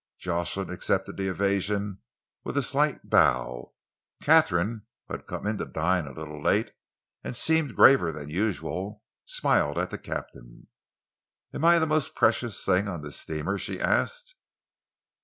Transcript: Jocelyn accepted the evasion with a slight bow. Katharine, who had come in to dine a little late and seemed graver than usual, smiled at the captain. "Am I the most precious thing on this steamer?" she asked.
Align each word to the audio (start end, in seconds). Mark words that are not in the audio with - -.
Jocelyn 0.17 0.71
accepted 0.71 1.15
the 1.17 1.27
evasion 1.27 1.99
with 2.43 2.57
a 2.57 2.63
slight 2.63 3.07
bow. 3.07 3.75
Katharine, 4.19 4.87
who 5.07 5.13
had 5.13 5.27
come 5.27 5.45
in 5.45 5.59
to 5.59 5.65
dine 5.65 6.07
a 6.07 6.11
little 6.11 6.41
late 6.41 6.71
and 7.23 7.37
seemed 7.37 7.75
graver 7.75 8.11
than 8.11 8.27
usual, 8.27 9.03
smiled 9.25 9.77
at 9.77 9.91
the 9.91 9.99
captain. 9.99 10.65
"Am 11.53 11.63
I 11.63 11.77
the 11.77 11.85
most 11.85 12.15
precious 12.15 12.65
thing 12.65 12.87
on 12.87 13.03
this 13.03 13.19
steamer?" 13.19 13.59
she 13.59 13.79
asked. 13.79 14.33